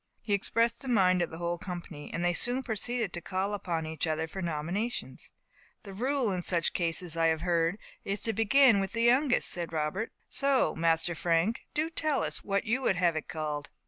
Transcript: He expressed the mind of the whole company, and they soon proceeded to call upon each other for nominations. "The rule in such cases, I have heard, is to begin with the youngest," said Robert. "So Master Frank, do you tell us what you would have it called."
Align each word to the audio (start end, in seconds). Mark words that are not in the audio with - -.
He 0.23 0.33
expressed 0.33 0.81
the 0.81 0.87
mind 0.87 1.21
of 1.21 1.29
the 1.29 1.37
whole 1.37 1.59
company, 1.59 2.11
and 2.11 2.25
they 2.25 2.33
soon 2.33 2.63
proceeded 2.63 3.13
to 3.13 3.21
call 3.21 3.53
upon 3.53 3.85
each 3.85 4.07
other 4.07 4.27
for 4.27 4.41
nominations. 4.41 5.29
"The 5.83 5.93
rule 5.93 6.31
in 6.31 6.41
such 6.41 6.73
cases, 6.73 7.15
I 7.15 7.27
have 7.27 7.41
heard, 7.41 7.77
is 8.03 8.19
to 8.21 8.33
begin 8.33 8.79
with 8.79 8.93
the 8.93 9.03
youngest," 9.03 9.47
said 9.49 9.71
Robert. 9.71 10.11
"So 10.27 10.73
Master 10.75 11.13
Frank, 11.13 11.67
do 11.75 11.83
you 11.83 11.89
tell 11.91 12.23
us 12.23 12.43
what 12.43 12.63
you 12.65 12.81
would 12.81 12.95
have 12.95 13.15
it 13.15 13.27
called." 13.27 13.69